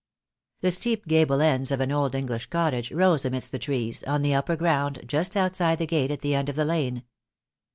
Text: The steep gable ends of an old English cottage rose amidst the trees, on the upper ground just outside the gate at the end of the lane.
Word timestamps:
The 0.61 0.71
steep 0.71 1.05
gable 1.05 1.41
ends 1.41 1.71
of 1.71 1.79
an 1.79 1.91
old 1.91 2.15
English 2.15 2.47
cottage 2.47 2.91
rose 2.91 3.23
amidst 3.23 3.51
the 3.51 3.59
trees, 3.59 4.01
on 4.05 4.23
the 4.23 4.33
upper 4.33 4.55
ground 4.55 4.99
just 5.05 5.37
outside 5.37 5.77
the 5.77 5.85
gate 5.85 6.09
at 6.09 6.21
the 6.21 6.33
end 6.33 6.49
of 6.49 6.55
the 6.55 6.65
lane. 6.65 7.03